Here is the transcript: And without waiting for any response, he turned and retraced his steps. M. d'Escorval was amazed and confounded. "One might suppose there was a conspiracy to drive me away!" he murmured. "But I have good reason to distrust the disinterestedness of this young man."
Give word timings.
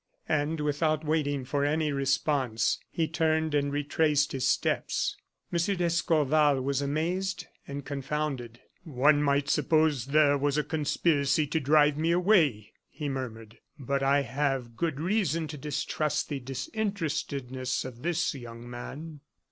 And 0.27 0.61
without 0.61 1.05
waiting 1.05 1.45
for 1.45 1.63
any 1.63 1.91
response, 1.91 2.79
he 2.89 3.07
turned 3.07 3.53
and 3.53 3.71
retraced 3.71 4.31
his 4.31 4.47
steps. 4.47 5.15
M. 5.53 5.75
d'Escorval 5.75 6.59
was 6.61 6.81
amazed 6.81 7.45
and 7.67 7.85
confounded. 7.85 8.59
"One 8.83 9.21
might 9.21 9.47
suppose 9.47 10.07
there 10.07 10.39
was 10.39 10.57
a 10.57 10.63
conspiracy 10.63 11.45
to 11.45 11.59
drive 11.59 11.99
me 11.99 12.09
away!" 12.09 12.73
he 12.89 13.09
murmured. 13.09 13.59
"But 13.77 14.01
I 14.01 14.23
have 14.23 14.75
good 14.75 14.99
reason 14.99 15.47
to 15.49 15.57
distrust 15.59 16.29
the 16.29 16.39
disinterestedness 16.39 17.85
of 17.85 18.01
this 18.01 18.33
young 18.33 18.67
man." 18.67 19.19